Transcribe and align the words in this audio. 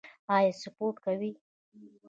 ایا 0.35 0.51
سپورت 0.61 0.95
کوئ؟ 1.03 1.29